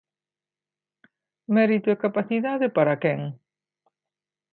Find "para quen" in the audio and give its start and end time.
2.77-3.21